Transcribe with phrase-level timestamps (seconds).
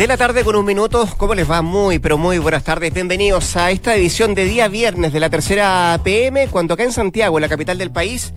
[0.00, 1.06] De la tarde con un minuto.
[1.18, 1.60] ¿Cómo les va?
[1.60, 2.90] Muy, pero muy buenas tardes.
[2.90, 7.36] Bienvenidos a esta edición de día viernes de la tercera PM, cuando acá en Santiago,
[7.36, 8.32] en la capital del país,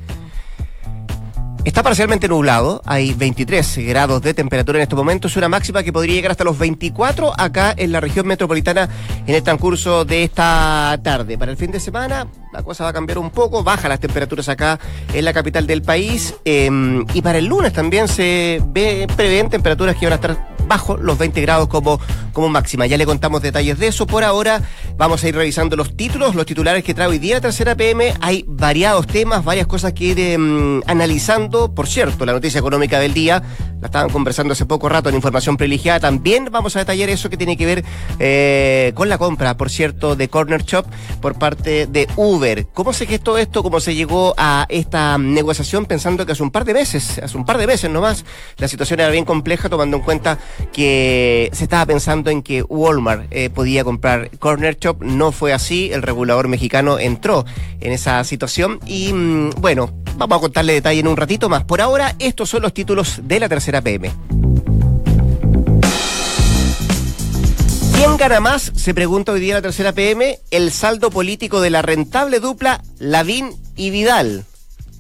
[1.66, 5.94] Está parcialmente nublado, hay 23 grados de temperatura en este momento, es una máxima que
[5.94, 8.90] podría llegar hasta los 24 acá en la región metropolitana
[9.26, 11.38] en el transcurso de esta tarde.
[11.38, 14.50] Para el fin de semana la cosa va a cambiar un poco, baja las temperaturas
[14.50, 14.78] acá
[15.14, 19.96] en la capital del país em, y para el lunes también se ve, prevén temperaturas
[19.96, 22.00] que van a estar bajo los 20 grados como,
[22.32, 22.86] como máxima.
[22.86, 24.08] Ya le contamos detalles de eso.
[24.08, 24.62] Por ahora
[24.98, 28.14] vamos a ir revisando los títulos, los titulares que trae hoy día la tercera PM.
[28.22, 31.74] Hay variados temas, varias cosas que ir em, analizando.
[31.74, 33.44] Por cierto, la noticia económica del día,
[33.82, 36.00] la estaban conversando hace poco rato en información privilegiada.
[36.00, 37.86] También vamos a detallar eso que tiene que ver
[38.20, 40.86] eh, con la compra, por cierto, de Corner Shop
[41.22, 42.68] por parte de Uber.
[42.74, 43.64] ¿Cómo se gestó esto?
[43.64, 47.46] ¿Cómo se llegó a esta negociación pensando que hace un par de meses, hace un
[47.46, 48.26] par de meses nomás,
[48.58, 50.38] la situación era bien compleja tomando en cuenta
[50.72, 55.02] que se estaba pensando en que Walmart eh, podía comprar Corner Shop.
[55.02, 57.46] No fue así, el regulador mexicano entró
[57.80, 61.64] en esa situación y mm, bueno, vamos a contarle detalle en un ratito más.
[61.64, 64.12] Por ahora, estos son los títulos de la tercera PM.
[67.96, 68.72] ¿Quién gana más?
[68.76, 70.40] Se pregunta hoy día la tercera PM.
[70.52, 74.46] El saldo político de la rentable dupla Lavín y Vidal.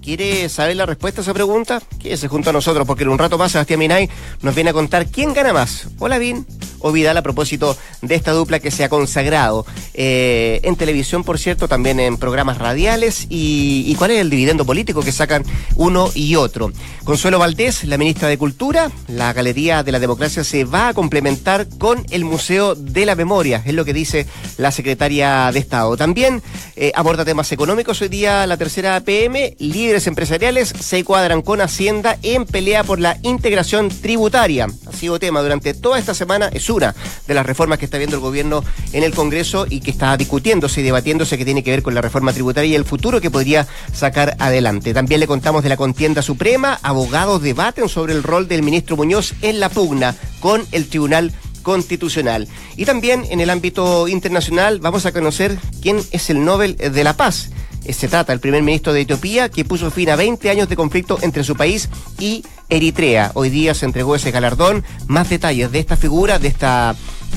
[0.04, 1.82] ¿Quiere saber la respuesta a esa pregunta?
[1.98, 4.10] Quédese junto a nosotros porque en un rato más Sebastián Minay
[4.42, 6.46] nos viene a contar quién gana más, o Lavín
[6.84, 11.68] o a propósito de esta dupla que se ha consagrado eh, en televisión, por cierto,
[11.68, 15.44] también en programas radiales y, cuál es el dividendo político que sacan
[15.76, 16.72] uno y otro.
[17.04, 21.68] Consuelo Valdés, la ministra de Cultura, la Galería de la Democracia se va a complementar
[21.78, 24.28] con el Museo de la Memoria, es lo que dice
[24.58, 25.96] la secretaria de Estado.
[25.96, 26.42] También
[26.76, 32.18] eh, aborda temas económicos hoy día la tercera PM, líder empresariales se cuadran con Hacienda
[32.24, 34.68] en pelea por la integración tributaria.
[34.88, 38.22] Ha sido tema durante toda esta semana, es de las reformas que está viendo el
[38.22, 38.64] gobierno
[38.94, 42.02] en el Congreso y que está discutiéndose y debatiéndose que tiene que ver con la
[42.02, 44.94] reforma tributaria y el futuro que podría sacar adelante.
[44.94, 49.34] También le contamos de la contienda suprema, abogados debaten sobre el rol del ministro Muñoz
[49.42, 52.48] en la pugna con el Tribunal Constitucional.
[52.76, 57.16] Y también en el ámbito internacional vamos a conocer quién es el Nobel de la
[57.16, 57.50] Paz.
[57.86, 60.76] Eh, se trata del primer ministro de Etiopía que puso fin a 20 años de
[60.76, 61.90] conflicto entre su país
[62.20, 63.32] y Eritrea.
[63.36, 64.84] Hoy día se entregó ese galardón.
[65.08, 66.96] Más detalles de esta figura, de esta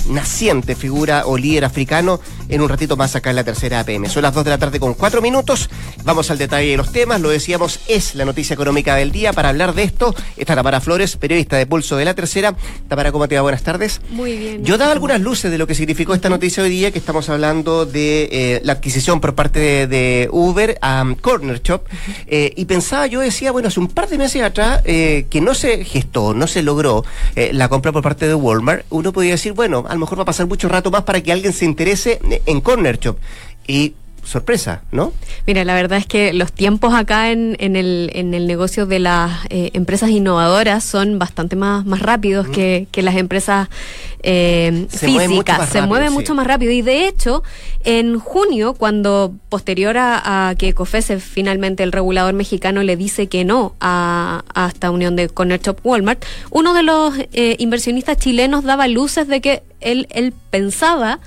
[0.08, 4.08] naciente figura o líder africano en un ratito más acá en la tercera APM.
[4.08, 5.68] Son las 2 de la tarde con 4 minutos.
[6.04, 7.20] Vamos al detalle de los temas.
[7.20, 9.32] Lo decíamos, es la noticia económica del día.
[9.32, 12.54] Para hablar de esto está Tamara Flores, periodista de Pulso de la Tercera.
[12.88, 13.42] Tamara, ¿cómo te va?
[13.42, 14.00] Buenas tardes.
[14.10, 14.64] Muy bien.
[14.64, 17.86] Yo daba algunas luces de lo que significó esta noticia hoy día, que estamos hablando
[17.86, 21.82] de eh, la adquisición por parte de, Uber a um, Corner Shop.
[22.26, 25.54] Eh, y pensaba, yo decía, bueno, hace un par de meses atrás eh, que no
[25.54, 27.04] se gestó, no se logró
[27.52, 30.26] la compra por parte de Walmart, uno podía decir, bueno, a lo mejor va a
[30.26, 33.16] pasar mucho rato más para que alguien se interese en Corner Shop.
[33.66, 33.94] Y
[34.26, 35.12] sorpresa, ¿no?
[35.46, 38.98] Mira, la verdad es que los tiempos acá en, en, el, en el negocio de
[38.98, 43.68] las eh, empresas innovadoras son bastante más, más rápidos que, que, las empresas
[44.22, 45.68] eh, físicas.
[45.68, 46.72] se mueven mucho más rápido.
[46.72, 47.44] Y de hecho,
[47.84, 53.74] en junio, cuando posterior a, que COFESE finalmente el regulador mexicano le dice que no
[53.80, 59.28] a, a esta unión de Shop Walmart, uno de los eh, inversionistas chilenos daba luces
[59.28, 61.20] de que él, él pensaba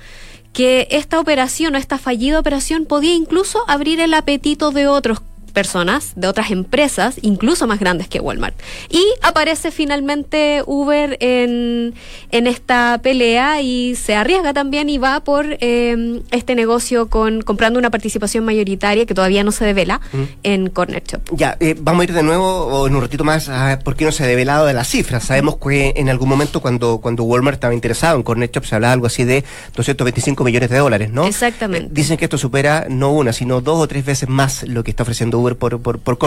[0.54, 6.14] que esta operación o esta fallida operación podía incluso abrir el apetito de otros personas,
[6.16, 8.56] de otras empresas, incluso más grandes que Walmart.
[8.90, 11.94] Y aparece finalmente Uber en,
[12.32, 17.80] en esta pelea y se arriesga también y va por eh, este negocio con comprando
[17.80, 20.02] una participación mayoritaria que todavía no se devela
[20.44, 21.22] en Corner Shop.
[21.32, 24.12] Ya, eh, vamos a ir de nuevo en un ratito más a por qué no
[24.12, 25.24] se ha develado de las cifras.
[25.24, 28.94] Sabemos que en algún momento cuando, cuando Walmart estaba interesado en Corner Shop se hablaba
[28.94, 29.44] algo así de
[29.76, 31.26] 225 millones de dólares, ¿no?
[31.26, 31.90] Exactamente.
[31.92, 35.04] dicen que esto supera no una, sino dos o tres veces más lo que está
[35.04, 36.20] ofreciendo Por, por, por.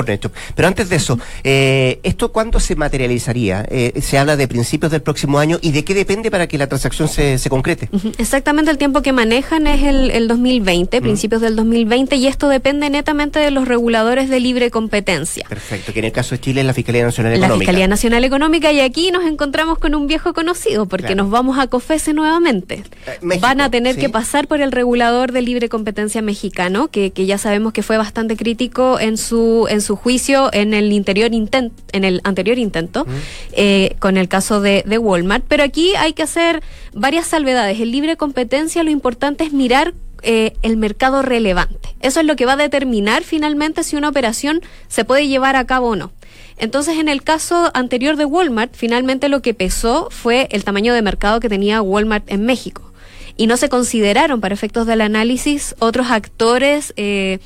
[0.54, 3.64] Pero antes de eso, eh, ¿esto cuándo se materializaría?
[3.68, 6.66] Eh, se habla de principios del próximo año y de qué depende para que la
[6.66, 7.88] transacción se, se concrete.
[8.18, 12.90] Exactamente el tiempo que manejan es el, el 2020, principios del 2020, y esto depende
[12.90, 15.46] netamente de los reguladores de libre competencia.
[15.48, 17.54] Perfecto, que en el caso de Chile es la Fiscalía Nacional Económica.
[17.54, 21.58] La Fiscalía Nacional Económica, y aquí nos encontramos con un viejo conocido, porque nos vamos
[21.58, 22.82] a COFESE nuevamente.
[23.06, 27.26] Eh, Van a tener que pasar por el regulador de libre competencia mexicano, que, que
[27.26, 31.72] ya sabemos que fue bastante crítico en su, en su juicio en el interior intent,
[31.92, 33.04] en el anterior intento,
[33.52, 35.44] eh, con el caso de, de Walmart.
[35.48, 36.62] Pero aquí hay que hacer
[36.94, 37.80] varias salvedades.
[37.80, 41.96] El libre competencia, lo importante es mirar eh, el mercado relevante.
[42.00, 45.66] Eso es lo que va a determinar finalmente si una operación se puede llevar a
[45.66, 46.12] cabo o no.
[46.58, 51.02] Entonces, en el caso anterior de Walmart, finalmente lo que pesó fue el tamaño de
[51.02, 52.91] mercado que tenía Walmart en México
[53.36, 57.38] y no se consideraron para efectos del análisis otros actores eh,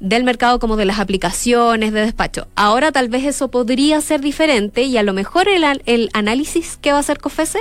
[0.00, 2.46] del mercado como de las aplicaciones de despacho.
[2.56, 6.92] Ahora tal vez eso podría ser diferente y a lo mejor el, el análisis que
[6.92, 7.60] va a hacer COFESE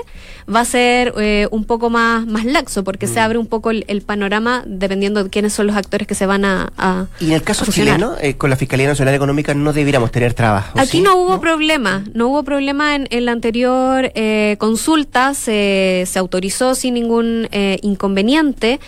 [0.53, 3.24] va a ser eh, un poco más, más laxo porque se mm.
[3.24, 7.07] abre un poco el, panorama dependiendo de quiénes son los actores que se van a...
[7.19, 10.77] y en el caso chileno, eh, con la Fiscalía Nacional Económica no debiéramos tener trabajo.
[10.77, 14.12] Aquí no hubo problema, no hubo problema en, en la anterior
[14.57, 17.47] consulta, se, se autorizó sin ningún
[17.81, 18.80] inconveniente.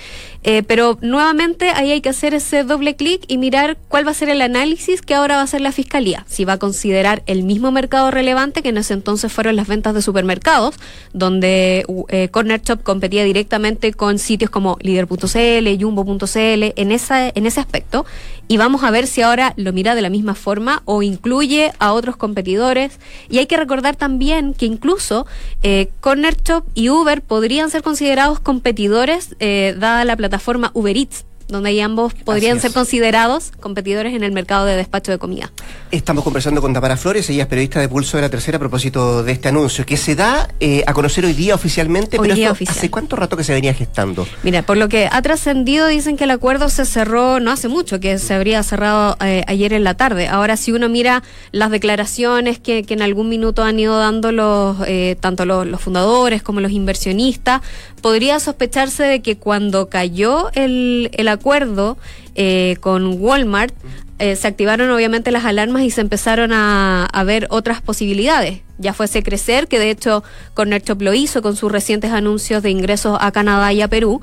[0.48, 4.14] Eh, pero nuevamente ahí hay que hacer ese doble clic y mirar cuál va a
[4.14, 6.24] ser el análisis que ahora va a hacer la fiscalía.
[6.30, 9.96] Si va a considerar el mismo mercado relevante que en ese entonces fueron las ventas
[9.96, 10.76] de supermercados,
[11.14, 17.60] donde eh, Corner Shop competía directamente con sitios como Líder.cl, Jumbo.cl, en, esa, en ese
[17.60, 18.06] aspecto.
[18.48, 21.92] Y vamos a ver si ahora lo mira de la misma forma o incluye a
[21.94, 23.00] otros competidores.
[23.28, 25.26] Y hay que recordar también que incluso
[25.64, 30.98] eh, Corner Shop y Uber podrían ser considerados competidores eh, dada la plataforma plataforma Uber
[30.98, 35.52] Eats donde ahí ambos podrían ser considerados competidores en el mercado de despacho de comida.
[35.92, 39.24] Estamos conversando con Tamara Flores, ella es periodista de Pulso de la Tercera a propósito
[39.24, 43.16] de este anuncio, que se da eh, a conocer hoy día oficialmente, pero ¿hace cuánto
[43.16, 44.28] rato que se venía gestando?
[44.44, 48.00] Mira, por lo que ha trascendido, dicen que el acuerdo se cerró no hace mucho,
[48.00, 50.28] que se habría cerrado eh, ayer en la tarde.
[50.28, 51.22] Ahora, si uno mira
[51.52, 56.42] las declaraciones que, en algún minuto han ido dando los, eh, tanto los, los fundadores
[56.42, 57.62] como los inversionistas,
[58.06, 61.98] podría sospecharse de que cuando cayó el, el acuerdo
[62.36, 63.74] eh, con Walmart,
[64.20, 68.62] eh, se activaron obviamente las alarmas y se empezaron a, ver otras posibilidades.
[68.78, 70.24] Ya fuese crecer, que de hecho
[70.54, 74.22] Corner Shop lo hizo con sus recientes anuncios de ingresos a Canadá y a Perú.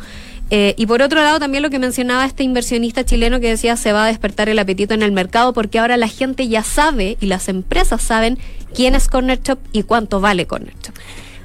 [0.50, 3.92] Eh, y por otro lado, también lo que mencionaba este inversionista chileno que decía se
[3.92, 7.26] va a despertar el apetito en el mercado porque ahora la gente ya sabe y
[7.26, 8.38] las empresas saben
[8.76, 10.94] quién es Corner Shop y cuánto vale Corner Shop.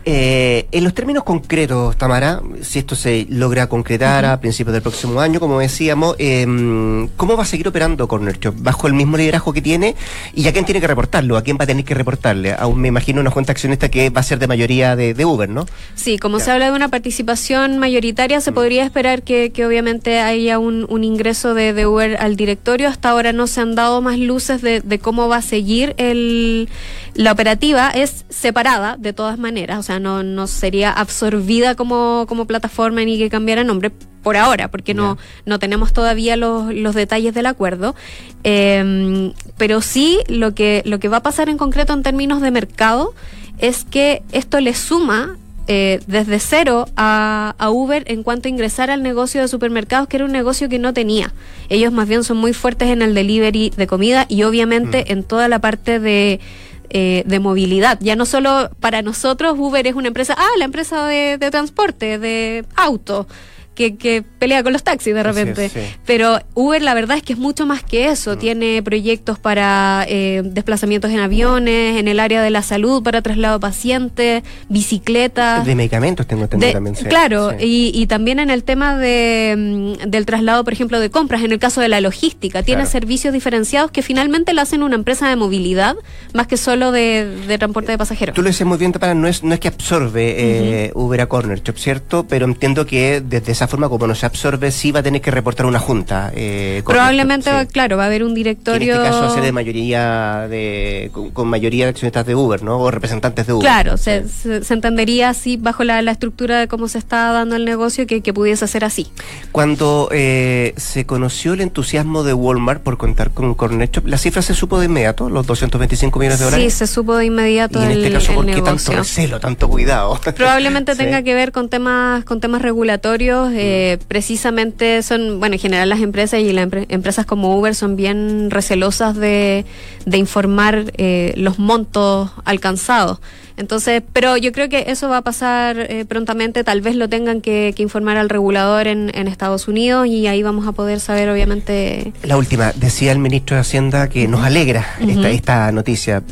[0.09, 5.19] Eh, en los términos concretos, Tamara, si esto se logra concretar a principios del próximo
[5.19, 8.55] año, como decíamos, em, ¿cómo va a seguir operando Corner Shop?
[8.57, 9.97] ¿Bajo el mismo liderazgo que tiene?
[10.33, 11.35] ¿Y a quién tiene que reportarlo?
[11.35, 12.53] ¿A quién va a tener que reportarle?
[12.57, 15.65] Aún me imagino una cuenta accionista que va a ser de mayoría de, Uber, ¿no?
[15.95, 18.53] Sí, como se habla de una participación mayoritaria, se mm.
[18.53, 22.87] podría esperar que, obviamente haya un, ingreso de, Uber al directorio.
[22.87, 26.69] Hasta ahora no se han dado más luces de, de cómo va a seguir el,
[27.13, 27.89] la operativa.
[27.89, 33.17] Es separada, de todas maneras, o sea, no, no sería absorbida como, como plataforma ni
[33.17, 33.91] que cambiara nombre
[34.23, 37.95] por ahora, porque no, no tenemos todavía los, los detalles del acuerdo.
[38.43, 42.51] Em, pero sí lo que, lo que va a pasar en concreto en términos de
[42.51, 43.13] mercado
[43.59, 45.37] es que esto le suma
[45.69, 50.17] eh, desde cero a, a, Uber en cuanto a ingresar al negocio de supermercados, que
[50.17, 51.33] era un negocio que no tenía.
[51.69, 55.11] Ellos más bien son muy fuertes en el delivery de comida y obviamente mm.
[55.11, 56.39] en toda la parte de
[56.89, 57.97] eh, de movilidad.
[58.01, 62.19] Ya no solo para nosotros Uber es una empresa, ah, la empresa de, de transporte,
[62.19, 63.27] de auto
[63.77, 65.71] que, pelea con los taxis de repente.
[66.05, 68.35] Pero Uber la verdad es que es mucho más que eso.
[68.35, 68.39] Mm.
[68.39, 73.55] Tiene proyectos para eh, desplazamientos en aviones, en el área de la salud, para traslado
[73.55, 75.65] de pacientes, bicicletas.
[75.65, 76.95] De medicamentos tengo entendido también.
[76.95, 81.43] Claro, y, y, también en el tema de, mm, del traslado, por ejemplo, de compras,
[81.43, 82.63] en el caso de la logística.
[82.63, 85.95] Tiene servicios diferenciados que finalmente la hacen una empresa de movilidad
[86.33, 88.35] más que solo de, transporte de pasajeros.
[88.35, 91.27] Tú lo dices muy bien, para no es, no es que absorbe eh, Uber a
[91.27, 92.25] Corner Shop, ¿cierto?
[92.27, 95.31] Pero entiendo que desde esa forma como no se absorbe, sí va a tener que
[95.31, 96.31] reportar una junta.
[96.35, 98.95] Eh, Probablemente, claro, va a haber un directorio.
[98.95, 102.63] en este caso va a ser de mayoría de, con, mayoría de accionistas de Uber,
[102.63, 102.79] ¿no?
[102.79, 103.63] O representantes de Uber.
[103.63, 104.23] Claro, se,
[104.69, 108.67] entendería así bajo la, estructura de cómo se está dando el negocio que, que pudiese
[108.67, 109.11] ser así.
[109.51, 114.41] Cuando eh, se conoció el entusiasmo de Walmart por contar con Cornet Shop, ¿la cifra
[114.41, 116.73] se supo de inmediato, los 225 millones de dólares?
[116.73, 117.79] Sí, se supo de inmediato.
[117.81, 120.19] ¿Y en este caso por qué tanto recelo, tanto cuidado?
[120.35, 125.89] Probablemente tenga que ver con temas, con temas regulatorios eh, precisamente son, bueno, en general
[125.89, 129.65] las empresas y las empresas como Uber son bien recelosas de,
[130.11, 133.19] informar eh, los montos alcanzados.
[133.57, 137.41] Entonces, pero yo creo que eso va a pasar eh, prontamente, tal vez lo tengan
[137.41, 142.13] que, informar al regulador en, Estados Unidos y ahí vamos a poder saber, obviamente.
[142.23, 146.23] La última, decía el ministro de Hacienda que nos alegra esta, esta noticia,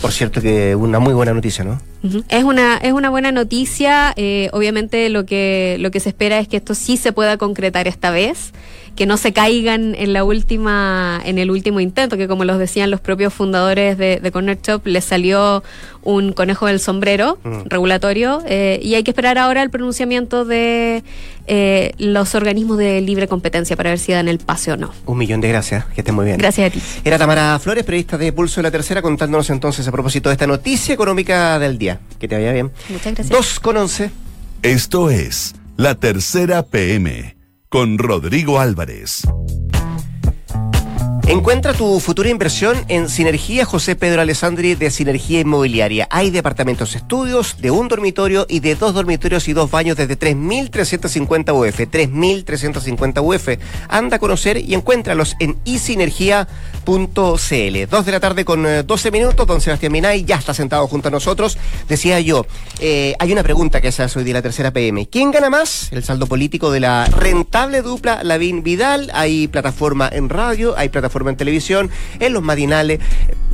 [0.00, 1.80] por cierto que una muy buena noticia, ¿no?
[2.28, 4.12] Es una es una buena noticia.
[4.16, 7.86] Eh, obviamente lo que lo que se espera es que esto sí se pueda concretar
[7.86, 8.52] esta vez
[8.96, 12.90] que no se caigan en la última, en el último intento, que como los decían
[12.90, 15.62] los propios fundadores de, de Corner Shop, les salió
[16.02, 17.62] un conejo del sombrero mm.
[17.66, 21.04] regulatorio eh, y hay que esperar ahora el pronunciamiento de
[21.46, 24.92] eh, los organismos de libre competencia para ver si dan el pase o no.
[25.06, 26.38] Un millón de gracias, que estén muy bien.
[26.38, 26.82] Gracias a ti.
[27.04, 30.46] Era Tamara Flores, periodista de Pulso de la Tercera, contándonos entonces a propósito de esta
[30.46, 32.00] noticia económica del día.
[32.18, 32.70] Que te vaya bien.
[32.88, 33.28] Muchas gracias.
[33.28, 34.10] Dos con once.
[34.62, 37.41] Esto es La Tercera PM
[37.72, 39.22] con Rodrigo Álvarez.
[41.28, 46.08] Encuentra tu futura inversión en Sinergia José Pedro Alessandri de Sinergia Inmobiliaria.
[46.10, 51.54] Hay departamentos estudios de un dormitorio y de dos dormitorios y dos baños desde 3.350
[51.54, 51.80] UF.
[51.80, 53.48] 3.350 UF.
[53.88, 56.46] Anda a conocer y encuéntralos en isinergia.cl.
[56.84, 59.46] Dos de la tarde con 12 eh, minutos.
[59.46, 61.56] Don Sebastián Minay ya está sentado junto a nosotros.
[61.88, 62.46] Decía yo,
[62.80, 65.06] eh, hay una pregunta que se hace hoy de la tercera PM.
[65.06, 65.88] ¿Quién gana más?
[65.92, 69.10] El saldo político de la rentable dupla Lavín Vidal.
[69.14, 73.00] Hay plataforma en radio, hay plataforma en televisión, en los matinales,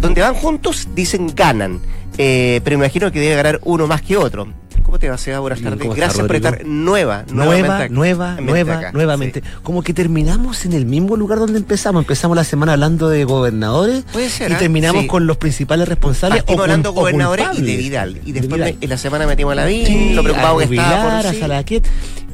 [0.01, 1.81] donde van juntos, dicen ganan.
[2.17, 4.49] Eh, pero imagino que debe ganar uno más que otro.
[4.89, 5.41] ¿Cómo te va, Seba?
[5.41, 5.87] Buenas tardes.
[5.95, 9.43] Gracias por estar nueva, nueva, nueva, nueva, nuevamente.
[9.63, 12.05] Como que terminamos en el mismo lugar donde empezamos.
[12.05, 14.57] Empezamos la semana hablando de gobernadores y ¿eh?
[14.59, 16.39] terminamos con los principales responsables.
[16.39, 18.21] Estamos hablando de gobernadores y de Vidal.
[18.25, 21.83] Y después en la semana metimos a la sí, lo preocupado que estaba por.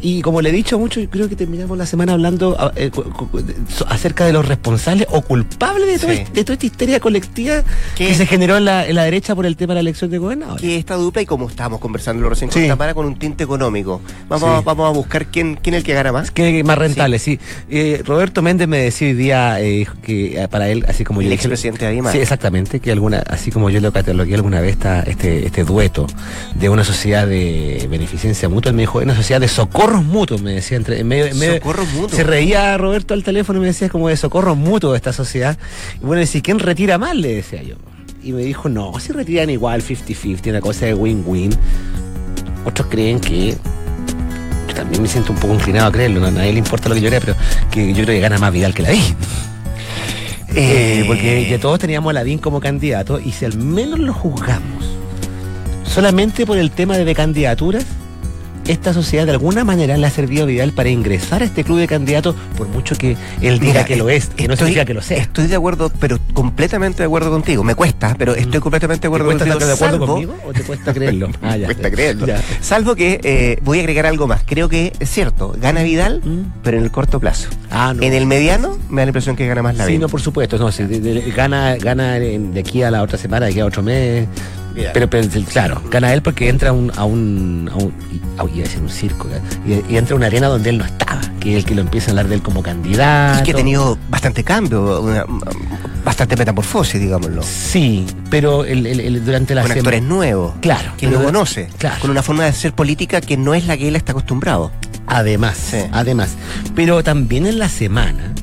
[0.04, 2.90] Y como le he dicho mucho, yo creo que terminamos la semana hablando ah, eh,
[3.88, 7.64] acerca de los responsables o culpables de, toda esta histeria colectiva
[7.96, 10.60] que se generó en la, derecha por el tema de la elección de gobernador.
[10.60, 14.02] Que esta dupla, y como estábamos conversando recién con Tamara, con un tinte económico.
[14.28, 16.30] Vamos, a, vamos a buscar quién, quién es el que gana más.
[16.30, 17.18] ¿Quién es más rentable?
[17.18, 17.40] Sí.
[17.70, 21.32] Eh, Roberto Méndez me decía hoy día eh, que para él, así como el yo.
[21.32, 22.12] El expresidente de.
[22.12, 22.78] Sí, exactamente.
[22.78, 26.06] Que alguna, así como yo lo catalogué alguna vez, este, este dueto
[26.54, 30.52] de una sociedad de beneficencia mutua, él me dijo, una sociedad de socorro mutuos, me
[30.52, 30.76] decía.
[30.76, 31.28] Entre, en medio,
[32.08, 35.58] Se reía Roberto al teléfono y me decía como de socorro mutuo de esta sociedad.
[36.02, 37.14] Y bueno, decía, ¿quién retira más?
[37.14, 37.76] Le decía yo.
[38.22, 41.54] Y me dijo, no, si retiran igual 50-50, una cosa de win-win.
[42.64, 43.56] Otros creen que
[44.68, 47.02] yo también me siento un poco inclinado a creerlo, a nadie le importa lo que
[47.02, 47.36] yo crea, pero
[47.70, 49.00] que yo creo que gana más Vidal que la vi.
[50.56, 54.84] Eh, porque ya todos teníamos a Lavín como candidato y si al menos lo juzgamos
[55.94, 57.84] solamente por el tema de candidaturas,
[58.66, 61.78] esta sociedad de alguna manera le ha servido a Vidal para ingresar a este club
[61.78, 65.02] de candidatos, por mucho que él diga que lo es, que no significa que lo
[65.02, 65.18] sea.
[65.18, 67.64] Estoy de acuerdo, pero completamente de acuerdo contigo.
[67.64, 68.62] Me cuesta, pero estoy mm.
[68.62, 69.58] completamente de acuerdo contigo.
[69.58, 71.30] ¿Te de acuerdo conmigo o te cuesta creerlo?
[71.42, 72.26] Ah, ya, cuesta creerlo.
[72.60, 74.42] Salvo que eh, voy a agregar algo más.
[74.44, 76.60] Creo que es cierto, gana Vidal, mm.
[76.62, 77.48] pero en el corto plazo.
[77.70, 78.02] Ah, no.
[78.02, 80.58] En el mediano me da la impresión que gana más la Sí, no, por supuesto.
[80.58, 80.70] No,
[81.36, 84.26] gana, gana de aquí a la otra semana, de aquí a otro mes
[84.92, 85.08] pero,
[85.50, 87.92] claro, gana él porque entra a un, a un, a un,
[88.54, 89.28] iba a decir un circo,
[89.66, 92.08] y, entra a una arena donde él no estaba, que es el que lo empieza
[92.08, 93.40] a hablar de él como candidato.
[93.40, 95.26] Y que ha tenido bastante cambio,
[96.04, 97.42] bastante metamorfosis, digámoslo.
[97.42, 100.54] Sí, pero el, durante la Con actores nuevos.
[100.60, 100.92] Claro.
[100.96, 101.68] Que lo conoce.
[101.78, 102.00] Claro.
[102.00, 104.70] Con una forma de hacer política que no es la que él está acostumbrado.
[105.06, 106.30] Además, además.
[106.74, 108.34] Pero también en la semana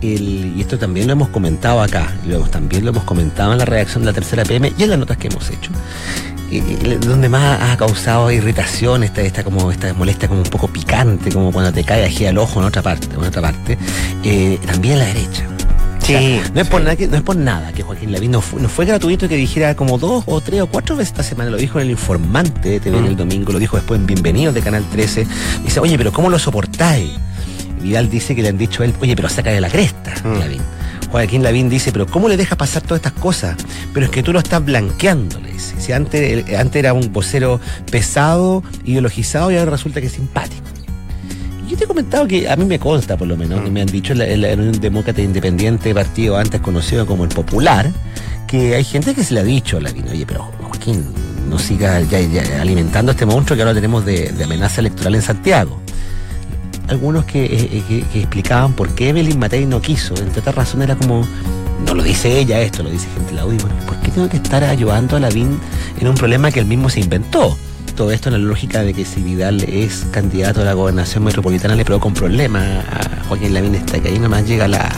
[0.00, 4.02] y esto también lo hemos comentado acá, luego también lo hemos comentado en la reacción
[4.02, 5.70] de la tercera PM y en las notas que hemos hecho,
[7.06, 11.52] donde más ha causado irritación, esta, esta, como, esta molestia como un poco picante, como
[11.52, 13.76] cuando te cae aquí al ojo en otra parte, en otra parte,
[14.24, 15.46] eh, también la derecha.
[16.00, 18.62] Sí, no, es por nada que, no es por nada que Joaquín Lavín no fue,
[18.62, 21.58] no fue gratuito que dijera como dos o tres o cuatro veces esta semana, lo
[21.58, 23.16] dijo en el informante de TV en el mm.
[23.16, 25.26] domingo, lo dijo después en Bienvenidos de Canal 13,
[25.64, 27.10] dice, oye, pero ¿cómo lo soportáis?
[27.78, 30.38] Vidal dice que le han dicho a él, oye, pero saca de la cresta, mm.
[30.38, 30.62] Lavín.
[31.10, 33.56] Joaquín Lavín dice, pero ¿cómo le dejas pasar todas estas cosas?
[33.94, 35.80] Pero es que tú lo estás blanqueando, le dice.
[35.80, 40.66] Si antes, antes era un vocero pesado, ideologizado, y ahora resulta que es simpático.
[41.68, 43.72] Yo te he comentado que a mí me consta, por lo menos, que mm.
[43.72, 47.90] me han dicho en, un demócrata independiente, partido antes conocido como el Popular,
[48.46, 51.04] que hay gente que se le ha dicho a Lavín, oye, pero Joaquín,
[51.48, 55.80] no siga ya, alimentando este monstruo que ahora tenemos de amenaza electoral en Santiago
[56.88, 60.14] algunos eh, que, que, explicaban por qué Evelyn Matei no quiso.
[60.16, 61.26] Entre otras razones era como,
[61.86, 63.58] no lo dice ella esto, lo dice gente la audio.
[63.86, 65.58] ¿Por qué tengo que estar ayudando a Lavín
[66.00, 67.56] en un problema que él mismo se inventó?
[67.98, 71.74] todo esto en la lógica de que si Vidal es candidato a la gobernación metropolitana
[71.74, 74.88] le provoca un problema a Joaquín Lavín está que ahí nomás llega la,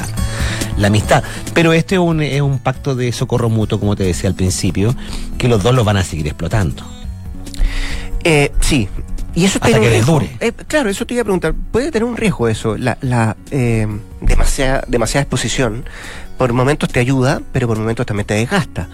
[0.85, 1.25] amistad.
[1.55, 4.95] Pero este es un, es un pacto de socorro mutuo, como te decía al principio,
[5.39, 6.85] que los dos lo van a seguir explotando.
[8.23, 8.87] Eh, sí,
[9.35, 10.31] y eso Hasta que dure.
[10.41, 11.55] Eh, claro, eso te iba a preguntar.
[11.71, 12.77] ¿Puede tener un riesgo eso?
[12.77, 13.87] La, la eh,
[14.21, 15.85] demasiada, demasiada exposición
[16.37, 18.89] por momentos te ayuda, pero por momentos también te desgasta.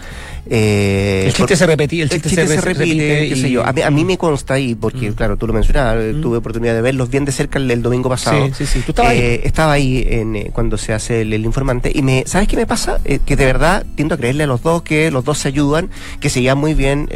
[0.49, 3.63] Eh, el chiste se repetía, el chiste, se, repite, qué sé yo.
[3.65, 5.13] A mí, me consta ahí, porque mm.
[5.13, 6.21] claro, tú lo mencionabas, mm.
[6.21, 8.47] tuve oportunidad de verlos bien de cerca el, domingo pasado.
[8.47, 8.81] Sí, sí, sí.
[8.85, 9.19] ¿Tú estabas ahí?
[9.19, 12.65] Eh, estaba ahí en, eh, cuando se hace el, informante y me, ¿sabes qué me
[12.65, 12.99] pasa?
[13.25, 15.89] que de verdad tiendo a creerle a los dos que los dos se ayudan,
[16.19, 17.09] que se llevan muy bien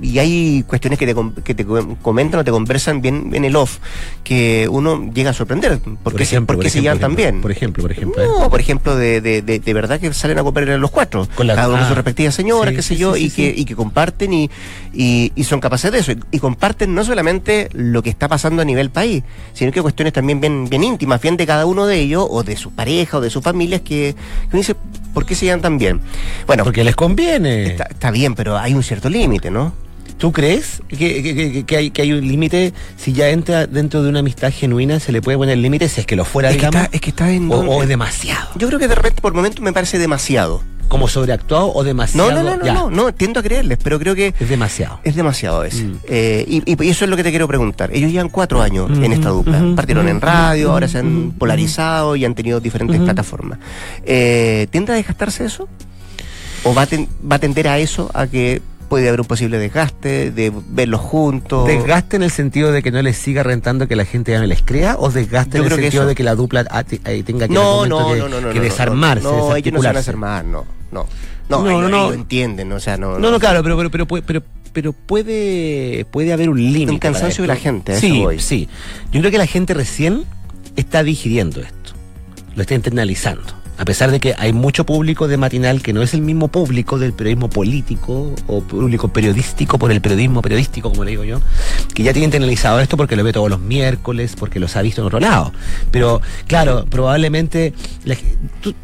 [0.00, 3.78] y hay cuestiones que te, que te comentan o te conversan bien en el off,
[4.24, 5.78] que uno llega a sorprender.
[6.02, 7.40] Porque, por porque se llevan tan bien.
[7.40, 8.22] Por ejemplo, por ejemplo.
[8.40, 11.28] No, por ejemplo, de, de, de, verdad que salen a comer los cuatro.
[11.34, 11.96] Con la, cada uno su ah.
[11.96, 14.48] respectiva señora, qué sé yo, y, que, y que comparten y,
[14.94, 16.12] y, son capaces de eso.
[16.30, 20.40] Y, comparten no solamente lo que está pasando a nivel país, sino que cuestiones también
[20.40, 23.30] bien, bien íntimas, bien de cada uno de ellos, o de su pareja, o de
[23.30, 24.14] sus familias, que,
[24.46, 24.76] uno dice,
[25.12, 26.00] ¿por qué se llevan tan bien?
[26.46, 26.62] Bueno.
[26.62, 27.66] Porque les conviene.
[27.66, 29.72] Está, está bien, pero hay un cierto límite, ¿no?
[30.18, 32.72] ¿Tú crees que, que, hay, que hay un límite?
[32.96, 36.06] Si ya entra dentro de una amistad genuina, ¿se le puede poner límite si es
[36.06, 36.76] que lo fuera, es digamos?
[36.76, 37.50] Que está, es que está en...
[37.50, 38.50] O, es demasiado.
[38.54, 40.62] Yo creo que de repente, por momentos, me parece demasiado.
[40.88, 42.30] ¿Como sobreactuado o demasiado?
[42.30, 44.34] No, no, no, no, no, tiendo a creerles, pero creo que...
[44.38, 45.00] Es demasiado.
[45.04, 45.84] Es demasiado a veces.
[45.84, 45.96] Mm.
[46.08, 47.90] Eh, y, eso es lo que te quiero preguntar.
[47.92, 49.62] Ellos llevan cuatro años en esta dupla.
[49.76, 53.58] Partieron en radio, ahora se han polarizado y han tenido diferentes plataformas.
[54.04, 55.68] Eh, ¿Tiende a desgastarse eso?
[56.64, 56.86] ¿O va
[57.30, 61.66] va a tender a eso, a que puede haber un posible desgaste de verlos juntos.
[61.66, 64.46] ¿Desgaste en el sentido de que no les siga rentando que la gente ya no
[64.46, 64.96] les crea?
[64.98, 68.50] ¿O desgaste en el sentido de que la dupla tenga que, no, no, no, no,
[68.50, 69.24] que desarmarse?
[69.24, 71.06] No, ellos no se van a desarmar, no, no.
[71.48, 73.18] No, no, no, no, entienden, o sea, no.
[73.18, 74.42] No, no, claro, pero, pero, pero, pero,
[74.72, 76.92] pero puede, puede haber un límite.
[76.92, 78.68] Un cansancio de la gente, Sí, sí.
[79.12, 80.24] Yo creo que la gente recién
[80.76, 81.92] está digiriendo esto,
[82.54, 86.12] lo está internalizando a pesar de que hay mucho público de matinal que no es
[86.12, 91.12] el mismo público del periodismo político o público periodístico por el periodismo periodístico, como le
[91.12, 91.40] digo yo,
[91.94, 95.00] que ya tiene internalizado esto porque lo ve todos los miércoles, porque los ha visto
[95.00, 95.52] en otro lado.
[95.92, 97.72] Pero claro, probablemente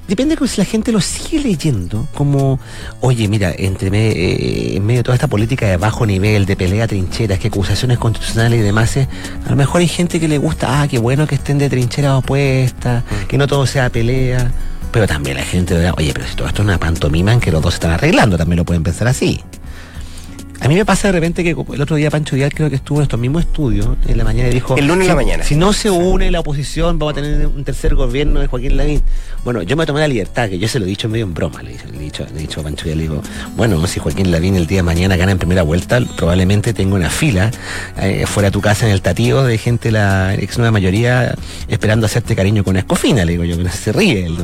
[0.07, 2.61] depende de si la gente lo sigue leyendo como,
[3.01, 6.87] oye, mira, entre eh, en medio de toda esta política de bajo nivel, de pelea
[6.87, 9.09] trincheras, que acusaciones constitucionales y demás, eh,
[9.45, 12.13] a lo mejor hay gente que le gusta, ah, qué bueno que estén de trincheras
[12.19, 14.53] opuestas, que no todo sea pelea.
[14.95, 17.61] Pero también la gente oye, pero si todo esto es una pantomima en que los
[17.61, 19.40] dos están arreglando, también lo pueden pensar así.
[20.64, 22.98] A mí me pasa de repente que el otro día Pancho Díaz creo que estuvo
[22.98, 24.79] en estos mismos estudios en la mañana y dijo...
[24.79, 25.44] El lunes en la mañana.
[25.44, 29.03] Si no se une la oposición, vamos a tener un tercer gobierno de Joaquín Lavín.
[29.44, 31.62] Bueno, yo me tomé la libertad, que yo se lo he dicho medio en broma,
[31.62, 33.22] le he dicho, le he dicho a Pancho Díaz, le digo,
[33.59, 37.11] bueno, si Joaquín Lavín el día de mañana gana en primera vuelta, probablemente tengo una
[37.11, 37.50] fila
[38.00, 41.35] eh, fuera de tu casa en el tatío de gente, la ex nueva mayoría,
[41.68, 44.24] esperando hacerte cariño con escofina, le digo yo, que no se ríe.
[44.24, 44.38] El,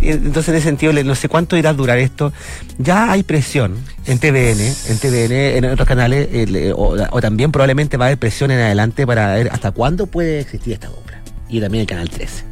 [0.00, 2.32] entonces en ese sentido no sé cuánto irá a durar esto.
[2.78, 8.06] Ya hay presión en TVN, en TVN, en otros canales, eh, o, también probablemente va
[8.06, 11.20] a haber presión en adelante para ver hasta cuándo puede existir esta obra.
[11.48, 12.44] Y también el Canal 13.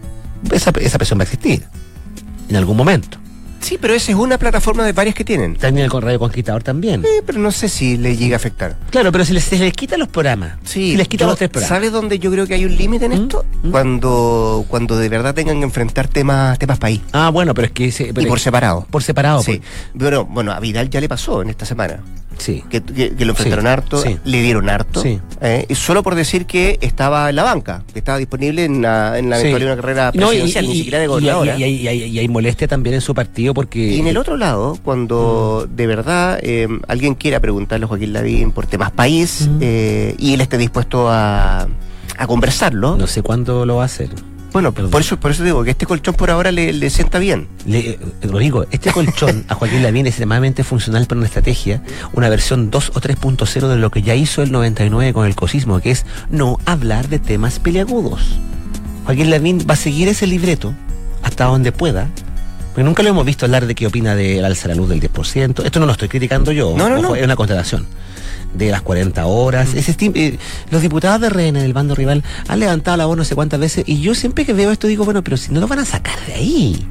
[0.52, 1.64] Esa, esa presión va a existir
[2.48, 3.18] en algún momento.
[3.64, 5.56] Sí, pero esa es una plataforma de varias que tienen.
[5.56, 7.00] También el Correo Conquistador también.
[7.00, 8.76] Sí, pero no sé si le llega a afectar.
[8.90, 10.58] Claro, pero si les, les quitan los programas.
[10.64, 10.90] Sí.
[10.90, 11.68] Si les quitan los tres programas.
[11.70, 13.22] ¿Sabes dónde yo creo que hay un límite en ¿Mm?
[13.22, 13.46] esto?
[13.62, 13.70] ¿Mm?
[13.70, 17.00] Cuando cuando de verdad tengan que enfrentar temas temas país.
[17.12, 17.86] Ah, bueno, pero es que...
[17.86, 18.86] y por separado.
[18.90, 19.42] Por separado.
[19.42, 19.62] Sí.
[19.98, 22.00] Pero bueno, a Vidal ya le pasó en esta semana.
[22.38, 22.64] Sí.
[22.68, 22.80] Que,
[23.18, 25.02] lo enfrentaron harto, le dieron harto.
[25.02, 25.20] Sí.
[25.40, 29.18] Eh, y solo por decir que estaba en la banca, que estaba disponible en la,
[29.18, 31.56] en la de una carrera presidencial, ni siquiera de gobernadora.
[31.58, 33.78] Y, y, hay molestia también en su partido porque...
[33.78, 35.76] Y en el otro lado, cuando mm.
[35.76, 39.58] de verdad eh, alguien quiera preguntarle a Joaquín Lavín por temas país mm.
[39.60, 41.68] eh, y él esté dispuesto a,
[42.18, 42.96] a conversarlo...
[42.96, 44.10] No sé cuándo lo va a hacer.
[44.54, 47.48] Bueno, por eso, por eso digo que este colchón por ahora le, le sienta bien.
[47.66, 47.98] Le,
[48.38, 52.92] digo, este colchón a Joaquín Lavín es extremadamente funcional para una estrategia, una versión 2
[52.94, 56.60] o 3.0 de lo que ya hizo el 99 con el cosismo, que es no
[56.66, 58.38] hablar de temas peliagudos.
[59.06, 60.72] Joaquín Lavín va a seguir ese libreto
[61.24, 62.08] hasta donde pueda,
[62.74, 65.64] porque nunca lo hemos visto hablar de qué opina del alza la luz del 10%.
[65.64, 67.14] Esto no lo estoy criticando yo, no, no, no.
[67.14, 67.86] es una constatación
[68.52, 69.74] de las 40 horas.
[69.74, 70.38] Ese eh,
[70.72, 73.84] los diputados de RN del bando rival han levantado la voz no sé cuántas veces
[73.86, 76.18] y yo siempre que veo esto digo, bueno, pero si no lo van a sacar
[76.26, 76.84] de ahí.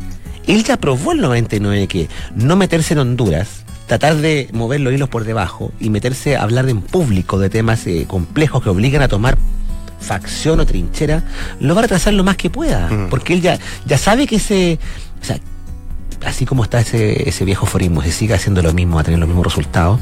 [0.47, 5.09] Él ya aprobó el 99 que no meterse en Honduras, tratar de mover los hilos
[5.09, 9.09] por debajo y meterse a hablar en público de temas eh, complejos que obligan a
[9.09, 9.37] tomar
[9.99, 11.23] facción o trinchera,
[11.59, 12.89] lo va a retrasar lo más que pueda.
[13.09, 14.79] Porque él ya, ya sabe que ese.
[15.21, 15.39] O sea,
[16.25, 19.27] así como está ese, ese viejo forismo, se sigue haciendo lo mismo, a tener los
[19.27, 19.99] mismos resultados,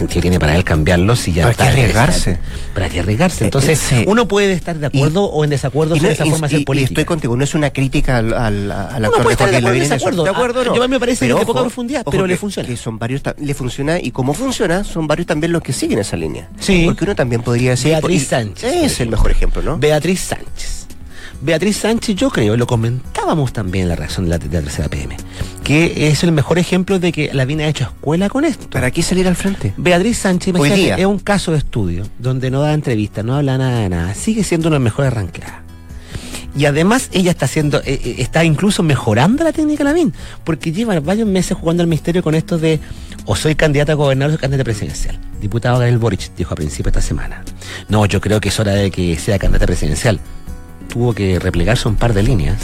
[0.00, 2.38] sentido tiene para él cambiarlo si ya ¿Para qué arriesgarse?
[2.74, 3.44] ¿Para qué arriesgarse?
[3.44, 6.92] Entonces, uno puede estar de acuerdo o en desacuerdo sobre esa forma de ser política.
[6.92, 10.24] estoy contigo, no es una crítica al, al, al actor puede estar de acuerdo, desacuerdo.
[10.24, 10.74] De acuerdo, no.
[10.74, 12.68] Yo me parece que de poca profundidad, pero le funciona.
[12.68, 16.16] Que son varios, le funciona y como funciona, son varios también los que siguen esa
[16.16, 16.48] línea.
[16.58, 16.84] Sí.
[16.86, 17.92] Porque uno también podría decir.
[17.92, 18.72] Beatriz Sánchez.
[18.72, 19.78] Es el mejor ejemplo, ¿no?
[19.78, 20.69] Beatriz Sánchez.
[21.42, 25.16] Beatriz Sánchez, yo creo, lo comentábamos también en la reacción de la, tercera PM,
[25.64, 28.68] que es el mejor ejemplo de que la Vina ha hecho escuela con esto.
[28.68, 29.72] ¿Para qué salir al frente?
[29.78, 30.54] Beatriz Sánchez,
[30.98, 34.44] es un caso de estudio donde no da entrevista, no habla nada de nada, sigue
[34.44, 35.62] siendo una mejor arranqueada.
[36.54, 40.12] Y además ella está haciendo, eh, eh, está incluso mejorando la técnica de Lavín,
[40.44, 42.80] porque lleva varios meses jugando al misterio con esto de
[43.24, 45.18] o soy candidata a gobernador o soy candidata presidencial.
[45.40, 47.44] Diputado Gabriel Boric dijo a principio de esta semana.
[47.88, 50.20] No, yo creo que es hora de que sea candidata presidencial
[50.90, 52.58] tuvo que replegarse un par de líneas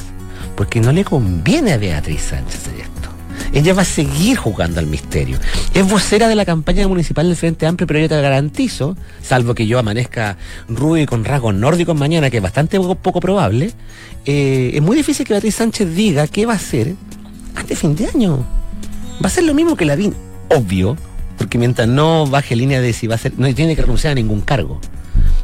[0.56, 3.10] porque no le conviene a Beatriz Sánchez esto.
[3.52, 5.38] Ella va a seguir jugando al misterio.
[5.72, 9.66] Es vocera de la campaña municipal del Frente Amplio, pero yo te garantizo, salvo que
[9.66, 10.36] yo amanezca
[10.68, 13.72] rubio y con rasgos nórdicos mañana, que es bastante poco, probable,
[14.24, 16.94] eh, es muy difícil que Beatriz Sánchez diga qué va a hacer
[17.54, 18.44] antes fin de año.
[19.22, 20.14] Va a ser lo mismo que la VIN,
[20.48, 20.96] obvio,
[21.38, 24.14] porque mientras no baje línea de si va a ser, no tiene que renunciar a
[24.14, 24.80] ningún cargo.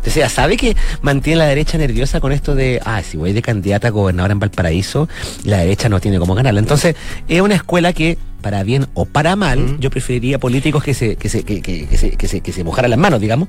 [0.07, 3.43] O sea, sabe que mantiene la derecha nerviosa con esto de, ah, si voy de
[3.43, 5.09] candidata a gobernadora en Valparaíso,
[5.45, 6.61] la derecha no tiene cómo ganarla.
[6.61, 6.97] Entonces,
[7.29, 11.29] es una escuela que, para bien o para mal, yo preferiría políticos que se, que
[11.29, 13.49] se, que, que, que se, que se, que se mojaran las manos, digamos.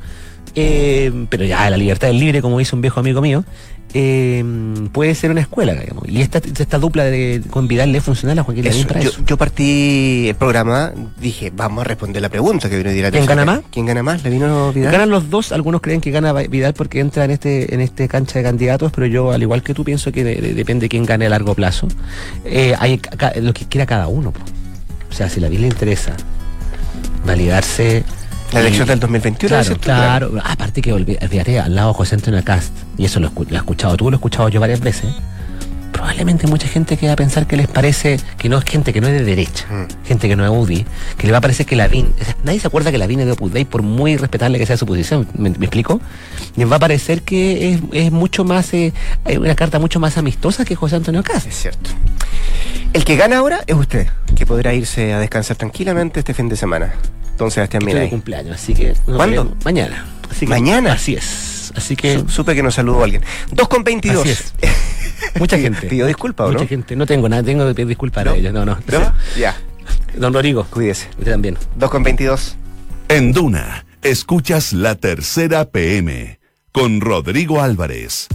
[0.55, 3.43] Eh, pero ya la libertad es libre, como dice un viejo amigo mío,
[3.95, 4.43] eh,
[4.91, 6.07] puede ser una escuela, digamos.
[6.07, 10.29] Y esta, esta dupla de, con Vidal le funciona a Joaquín eso, yo, yo, partí
[10.29, 13.61] el programa, dije, vamos a responder la pregunta que vino a ¿Quién gana más?
[13.71, 14.23] ¿Quién gana más?
[14.23, 14.91] ¿Le vino Vidal?
[14.91, 18.39] Ganan los dos, algunos creen que gana Vidal porque entra en este en este cancha
[18.39, 21.29] de candidatos, pero yo, al igual que tú, pienso que depende de quién gane a
[21.29, 21.87] largo plazo.
[22.45, 22.99] Eh, hay
[23.41, 24.33] lo que quiera cada uno.
[25.13, 26.13] O sea, si la vida le interesa
[27.23, 28.03] validarse
[28.51, 29.47] la elección del 2021.
[29.47, 30.31] Claro, claro.
[30.43, 34.15] Aparte que, olvídate, al lado José Antonio Cast, y eso lo, he escuchado tú, lo
[34.15, 35.11] he escuchado yo varias veces,
[35.93, 38.99] probablemente mucha gente que va a pensar que les parece que no es gente que
[38.99, 40.05] no es de derecha, mm.
[40.05, 40.85] gente que no es UDI,
[41.17, 43.25] que le va a parecer que la VIN, nadie se acuerda que la VIN es
[43.27, 46.01] de Opus Dei por muy respetable que sea su posición, ¿me, explico?
[46.57, 48.91] Les va a parecer que es, mucho más, eh,
[49.37, 51.47] una carta mucho más amistosa que José Antonio Cast.
[51.47, 51.91] Es cierto.
[52.91, 56.57] El que gana ahora es usted, que podrá irse a descansar tranquilamente este fin de
[56.57, 56.93] semana.
[57.37, 58.09] Don Sebastián Miray.
[58.09, 58.93] cumpleaños, así que.
[59.05, 59.55] ¿Cuándo?
[59.63, 60.05] Mañana.
[60.47, 60.93] ¿Mañana?
[60.93, 61.52] Así es.
[61.75, 62.23] Así que.
[62.27, 63.21] supe que nos saludó alguien.
[63.51, 64.21] 2 con 22.
[64.21, 64.53] Así es.
[65.39, 65.87] Mucha gente.
[65.87, 66.59] ¿Pidió disculpas o no?
[66.59, 66.95] Mucha gente.
[66.95, 68.53] No tengo nada, tengo que pedir disculpas a ellos.
[68.53, 68.77] No, no.
[69.37, 69.55] Ya.
[70.15, 70.65] Don Rodrigo.
[70.69, 71.07] Cuídese.
[71.17, 71.57] Usted también.
[71.75, 72.55] 2 con 22.
[73.09, 76.39] En Duna, escuchas la tercera PM
[76.71, 78.27] con Rodrigo Álvarez.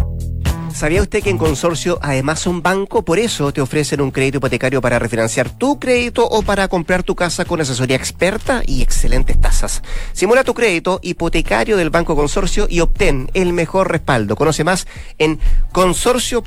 [0.78, 3.04] ¿Sabía usted que en Consorcio además son banco?
[3.04, 7.16] Por eso te ofrecen un crédito hipotecario para refinanciar tu crédito o para comprar tu
[7.16, 9.82] casa con asesoría experta y excelentes tasas.
[10.12, 14.36] Simula tu crédito hipotecario del Banco Consorcio y obtén el mejor respaldo.
[14.36, 14.86] Conoce más
[15.18, 15.40] en
[15.72, 16.44] consorcio.cl.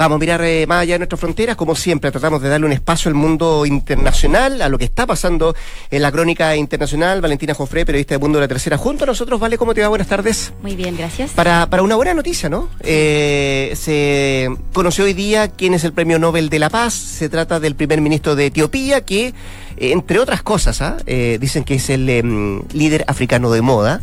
[0.00, 1.56] Vamos a mirar eh, más allá de nuestras fronteras.
[1.56, 5.54] Como siempre, tratamos de darle un espacio al mundo internacional, a lo que está pasando
[5.90, 7.20] en la crónica internacional.
[7.20, 9.38] Valentina Jofré, periodista de Mundo de la Tercera, junto a nosotros.
[9.38, 9.88] Vale, ¿cómo te va?
[9.88, 10.54] Buenas tardes.
[10.62, 11.32] Muy bien, gracias.
[11.32, 12.70] Para, para una buena noticia, ¿no?
[12.80, 16.94] Eh, se conoció hoy día quién es el Premio Nobel de la Paz.
[16.94, 19.34] Se trata del primer ministro de Etiopía, que
[19.80, 20.98] entre otras cosas, ¿ah?
[21.06, 24.00] eh, dicen que es el em, líder africano de moda.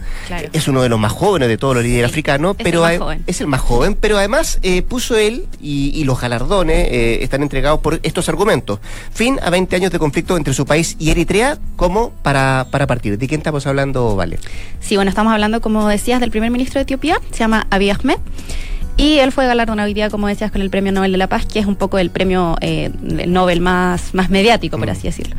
[0.52, 2.84] Es uno de los más jóvenes de todos los líderes africanos, pero
[3.28, 7.82] es el más joven, pero además eh, puso él y, los galardones eh, están entregados
[7.82, 8.80] por estos argumentos.
[9.12, 13.18] Fin a 20 años de conflicto entre su país y Eritrea, como para, para partir.
[13.18, 14.40] ¿De quién estamos hablando, Vale?
[14.80, 18.18] Sí, bueno, estamos hablando, como decías, del primer ministro de Etiopía, se llama Abiy Ahmed.
[18.98, 21.46] Y él fue galardonado hoy día, como decías, con el Premio Nobel de la Paz,
[21.46, 22.92] que es un poco el premio eh,
[23.28, 24.92] Nobel más, más mediático, por mm.
[24.92, 25.36] así decirlo.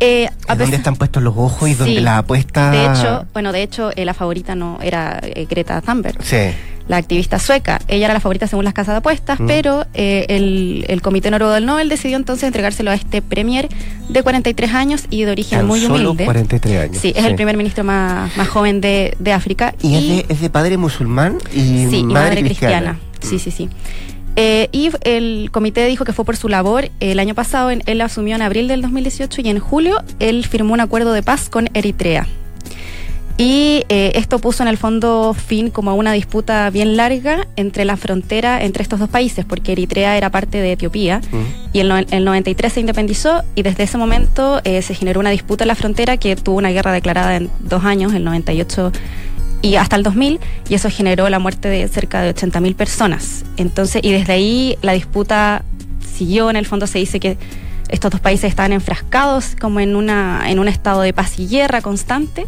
[0.00, 2.70] Eh, ¿Dónde están puestos los ojos y dónde la apuesta?
[2.70, 6.22] De hecho, bueno, de hecho, eh, la favorita no era eh, Greta Thunberg.
[6.22, 6.52] Sí.
[6.88, 7.80] La activista sueca.
[7.88, 9.46] Ella era la favorita según las casas de apuestas, mm.
[9.46, 13.68] pero eh, el, el, Comité Noruego del Nobel decidió entonces entregárselo a este premier
[14.08, 16.24] de 43 años y de origen muy solo humilde.
[16.24, 16.98] 43 años.
[16.98, 19.74] Sí, es el primer ministro más, más joven de, de África.
[19.82, 22.98] ¿Y, es, de, es, de, padre musulmán y, sí, madre, cristiana.
[23.20, 23.68] Sí, sí, sí.
[24.36, 26.90] Eh, y el comité dijo que fue por su labor.
[27.00, 30.80] El año pasado él asumió en abril del 2018 y en julio él firmó un
[30.80, 32.26] acuerdo de paz con Eritrea.
[33.38, 37.84] Y eh, esto puso en el fondo fin como a una disputa bien larga entre
[37.84, 41.20] la frontera entre estos dos países, porque Eritrea era parte de Etiopía
[41.72, 45.64] y en el, 93 se independizó y desde ese momento eh, se generó una disputa
[45.64, 48.92] en la frontera que tuvo una guerra declarada en dos años, el 98
[49.60, 53.44] y hasta el 2000 y eso generó la muerte de cerca de 80.000 personas.
[53.58, 55.62] Entonces, y desde ahí la disputa
[56.00, 57.36] siguió, en el fondo se dice que
[57.90, 61.82] estos dos países estaban enfrascados como en, una, en un estado de paz y guerra
[61.82, 62.46] constante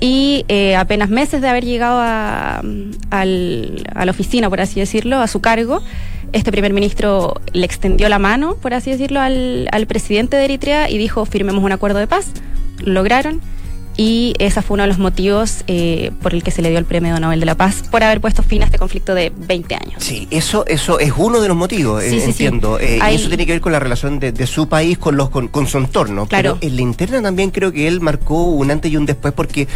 [0.00, 2.62] y eh, apenas meses de haber llegado a,
[3.10, 5.82] a la oficina, por así decirlo, a su cargo,
[6.32, 10.88] este primer ministro le extendió la mano, por así decirlo, al, al presidente de Eritrea
[10.88, 12.32] y dijo, firmemos un acuerdo de paz.
[12.78, 13.40] Lograron
[13.96, 16.84] y ese fue uno de los motivos eh, por el que se le dio el
[16.84, 19.94] Premio Nobel de la Paz, por haber puesto fin a este conflicto de 20 años.
[19.98, 22.78] Sí, eso, eso es uno de los motivos, eh, entiendo.
[22.78, 25.66] Eh, y eso tiene que ver con la relación de, su país con, los, con,
[25.66, 26.26] su entorno.
[26.26, 26.56] Claro.
[26.60, 29.68] Pero en la interna también creo que él marcó un antes y un después, porque,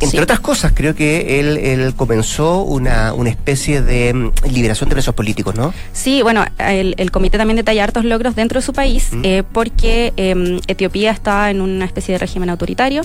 [0.00, 4.94] entre otras cosas, creo que él, él comenzó una, una especie de mm, liberación de
[4.94, 5.74] presos políticos, ¿no?
[5.92, 9.24] Sí, bueno, el, el comité también detalla hartos logros dentro de su país, mm.
[9.52, 13.02] porque em, Etiopía estaba en una especie de régimen autoritario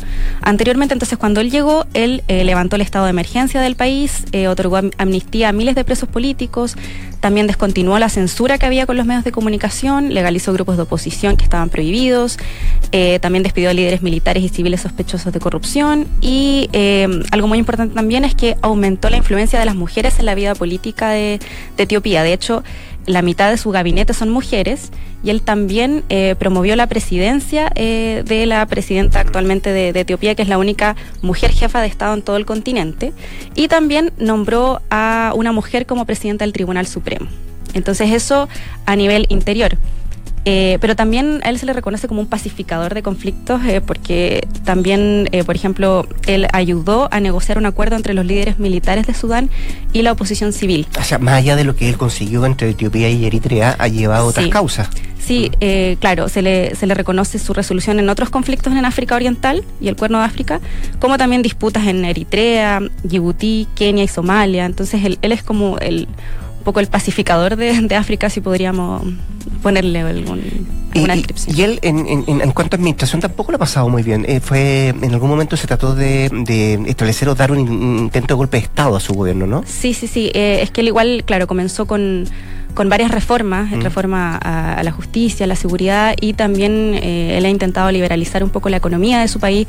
[0.58, 4.48] anteriormente, entonces cuando él llegó, él eh, levantó el estado de emergencia del país, eh,
[4.48, 6.76] otorgó amnistía a miles de presos políticos,
[7.20, 11.38] también descontinuó la censura que había con los medios de comunicación, legalizó grupos de oposición
[11.38, 12.40] que estaban prohibidos,
[12.92, 16.70] eh, también despidió a líderes militares y civiles sospechosos de corrupción y
[17.32, 20.56] algo muy importante también es que aumentó la influencia de las mujeres en la vida
[20.56, 21.40] política de,
[21.76, 22.24] de Etiopía.
[22.24, 22.64] De hecho,
[23.08, 24.92] la mitad de su gabinete son mujeres
[25.24, 30.44] y él también eh, promovió la presidencia eh, de la presidenta actualmente de, Etiopía, que
[30.44, 33.14] es la única mujer jefa de Estado en todo el continente,
[33.56, 37.28] y también nombró a una mujer como presidenta del Tribunal Supremo.
[37.74, 38.48] Entonces eso
[38.86, 39.78] a nivel interior.
[40.50, 44.48] Eh, pero también a él se le reconoce como un pacificador de conflictos eh, porque
[44.64, 49.14] también, eh, por ejemplo, él ayudó a negociar un acuerdo entre los líderes militares de
[49.14, 49.50] Sudán
[49.92, 50.88] y la oposición civil.
[50.98, 54.28] O sea, más allá de lo que él consiguió entre Etiopía y Eritrea, ha llevado
[54.28, 54.88] otras causas.
[55.20, 55.52] Sí,
[56.00, 59.90] claro, se le, se le reconoce su resolución en otros conflictos en África Oriental y
[59.90, 60.62] el Cuerno de África,
[61.00, 64.66] como también disputas en Eritrea, Djibouti, Kenia y Somalia.
[64.66, 66.08] Entonces él, él es como el
[66.68, 69.02] poco el pacificador de, África, si podríamos
[69.68, 70.42] ponerle algún,
[70.96, 71.58] alguna descripción.
[71.58, 74.24] Y él, en, en, cuanto a administración, tampoco lo ha pasado muy bien.
[74.26, 76.26] Eh, fue En algún momento se trató de,
[76.88, 79.64] establecer o dar un intento de golpe de Estado a su gobierno, ¿no?
[79.68, 80.32] Sí, sí, sí.
[80.34, 82.26] Eh, es que él igual, claro, comenzó con
[82.74, 83.82] con varias reformas, mm.
[83.82, 88.52] reforma a, la justicia, a la seguridad y también eh, él ha intentado liberalizar un
[88.52, 89.68] poco la economía de su país.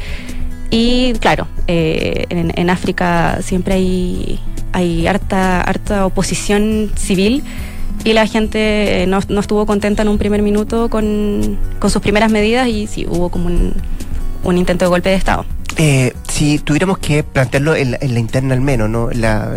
[0.70, 4.38] Y claro, en, en, África siempre hay,
[4.72, 7.42] hay harta, harta oposición civil
[8.04, 12.30] y la gente no, no, estuvo contenta en un primer minuto con, con sus primeras
[12.30, 13.74] medidas y sí, hubo como un,
[14.44, 15.44] un intento de golpe de Estado.
[15.76, 19.10] Eh, si tuviéramos que plantearlo en la, interna al menos, ¿no?
[19.10, 19.50] La,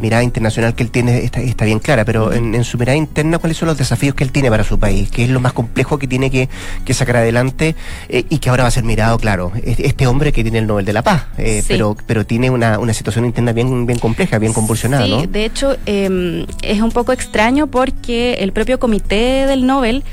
[0.00, 3.66] mirada internacional que él tiene está, bien clara, pero en, su mirada interna, ¿cuáles son
[3.66, 5.10] los desafíos que él tiene para su país?
[5.10, 6.48] ¿Qué es lo más complejo que tiene que,
[6.94, 7.74] sacar adelante
[8.08, 9.50] eh, y que ahora va a ser mirado, claro?
[9.64, 13.24] Este hombre que tiene el Nobel de la Paz, eh, pero, pero tiene una, situación
[13.24, 18.34] interna bien, bien compleja, bien convulsionada, sí, de hecho, em, es un poco extraño porque
[18.34, 20.04] el propio comité del Nobel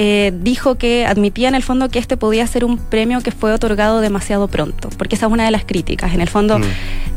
[0.00, 3.52] eh, dijo que admitía en el fondo que este podía ser un premio que fue
[3.52, 6.14] otorgado demasiado pronto, porque esa es una de las críticas.
[6.14, 6.64] En el fondo, mm.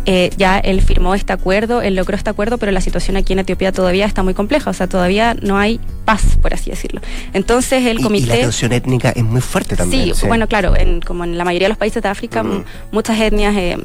[0.07, 3.39] eh, ya él firmó este acuerdo, él logró este acuerdo, pero la situación aquí en
[3.39, 7.01] Etiopía todavía está muy compleja, o sea, todavía no hay paz, por así decirlo.
[7.33, 8.25] Entonces el comité...
[8.25, 10.15] Y la tensión étnica es muy fuerte también.
[10.15, 10.73] Sí, bueno, claro,
[11.05, 12.63] como en la mayoría de los países de África, mm.
[12.91, 13.55] muchas etnias...
[13.55, 13.77] Eh,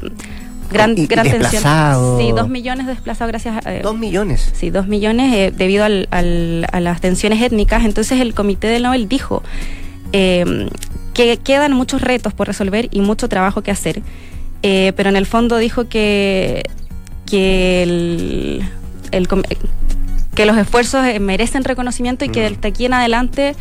[0.71, 1.63] gran, gran tensión.
[2.17, 3.75] Sí, dos millones desplazados gracias a...
[3.75, 4.51] Eh, dos millones.
[4.53, 6.07] Sí, dos millones eh, debido al,
[6.71, 7.85] a las tensiones étnicas.
[7.85, 9.43] Entonces el Comité del Nobel dijo
[10.11, 10.69] em,
[11.13, 14.01] que quedan muchos retos por resolver y mucho trabajo que hacer.
[14.63, 16.63] Eh, pero en el fondo dijo que,
[17.25, 18.63] que el,
[20.35, 22.61] que los esfuerzos merecen reconocimiento y que mm.
[22.61, 23.55] de aquí en adelante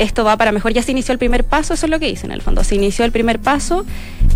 [0.00, 0.72] esto va para mejor.
[0.72, 2.64] Ya se inició el primer paso, eso es lo que dice en el fondo.
[2.64, 3.84] Se inició el primer paso,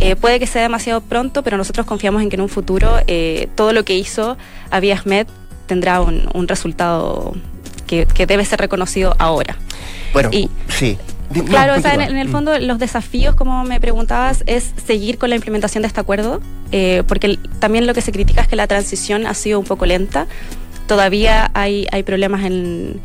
[0.04, 3.48] eh, puede que sea demasiado pronto, pero nosotros confiamos en que en un futuro eh,
[3.54, 4.36] todo lo que hizo
[4.70, 5.26] Abiy Ahmed
[5.66, 7.34] tendrá un, resultado
[7.86, 9.56] que, debe ser reconocido ahora.
[10.12, 10.30] Bueno,
[10.68, 10.98] sí.
[11.46, 15.88] claro, en, el fondo los desafíos, como me preguntabas, es seguir con la implementación de
[15.88, 19.58] este acuerdo, eh, porque también lo que se critica es que la transición ha sido
[19.58, 20.26] un poco lenta.
[20.86, 23.00] Todavía hay, hay problemas en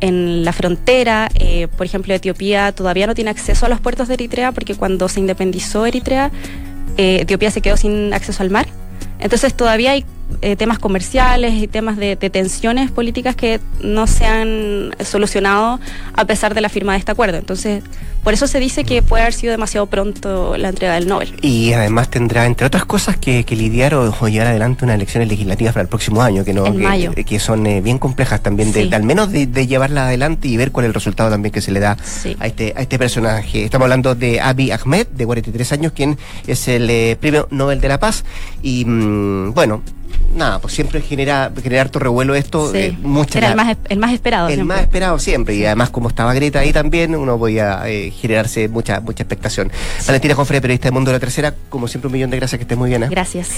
[0.00, 1.28] en la frontera.
[1.34, 5.08] Eh, por ejemplo, Etiopía todavía no tiene acceso a los puertos de Eritrea porque cuando
[5.08, 6.30] se independizó Eritrea,
[6.96, 8.66] eh, Etiopía se quedó sin acceso al mar.
[9.18, 10.04] Entonces todavía hay
[10.42, 15.80] eh, temas comerciales y temas de, tensiones políticas que no se han solucionado
[16.14, 17.38] a pesar de la firma de este acuerdo.
[17.38, 17.82] Entonces,
[18.22, 21.34] por eso se dice que puede haber sido demasiado pronto la entrega del Nobel.
[21.42, 25.82] Y además tendrá, entre otras cosas, que, lidiar o, llevar adelante unas elecciones legislativas para
[25.82, 26.64] el próximo año, que no
[27.14, 30.86] que, son eh, bien complejas también, de, al menos de, llevarla adelante y ver cuál
[30.86, 31.96] es el resultado también que se le da
[32.38, 33.64] a este a este personaje.
[33.64, 37.88] Estamos hablando de Abiy Ahmed, de 43 años, quien es el eh, premio Nobel de
[37.88, 38.24] la Paz.
[38.62, 39.82] Y mm, bueno,
[40.34, 42.70] nada, pues siempre genera, generar harto revuelo esto.
[42.72, 42.78] Sí.
[42.78, 42.96] Eh,
[43.34, 44.48] Era el más, el más esperado.
[44.48, 45.54] El más esperado siempre.
[45.54, 49.70] Y además, como estaba Greta ahí también, uno voy a eh, generarse mucha, mucha expectación.
[50.06, 52.62] Valentina Jofre, periodista de Mundo de la Tercera, como siempre, un millón de gracias, que
[52.64, 53.04] estés muy bien.
[53.04, 53.08] ¿eh?
[53.10, 53.50] Gracias.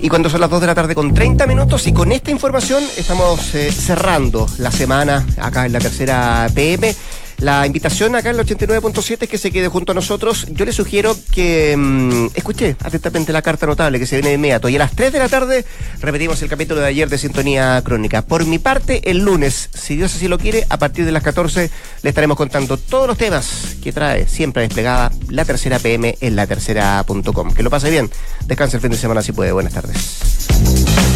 [0.00, 2.82] Y cuando son las 2 de la tarde con 30 minutos, y con esta información
[2.96, 6.94] estamos cerrando la semana acá en la Tercera PM.
[7.38, 10.46] La invitación acá en el 89.7 es que se quede junto a nosotros.
[10.50, 14.68] Yo le sugiero que mm, escuche atentamente la carta notable que se viene de inmediato.
[14.68, 15.64] Y a las 3 de la tarde
[16.00, 18.22] repetimos el capítulo de ayer de Sintonía Crónica.
[18.22, 21.70] Por mi parte, el lunes, si Dios así lo quiere, a partir de las 14
[22.02, 26.46] le estaremos contando todos los temas que trae siempre desplegada la tercera PM en la
[26.46, 27.52] tercera.com.
[27.52, 28.10] Que lo pase bien.
[28.46, 29.52] Descanse el fin de semana si puede.
[29.52, 31.15] Buenas tardes.